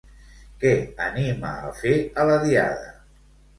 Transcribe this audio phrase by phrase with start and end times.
[0.63, 0.71] Què
[1.09, 2.93] anima a fer a la Diada?